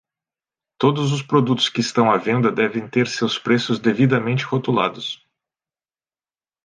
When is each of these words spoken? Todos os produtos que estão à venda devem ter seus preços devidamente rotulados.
Todos 0.79 1.11
os 1.11 1.21
produtos 1.21 1.69
que 1.69 1.79
estão 1.79 2.11
à 2.11 2.17
venda 2.17 2.51
devem 2.51 2.87
ter 2.89 3.05
seus 3.07 3.37
preços 3.37 3.77
devidamente 3.77 4.43
rotulados. 4.43 5.23